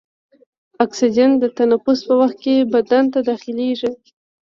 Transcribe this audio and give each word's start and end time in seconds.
اکسیجن 0.85 1.31
د 1.39 1.43
تنفس 1.57 1.99
په 2.07 2.13
وخت 2.21 2.37
کې 2.43 2.55
بدن 2.73 3.03
ته 3.13 3.19
داخلیږي. 3.29 3.91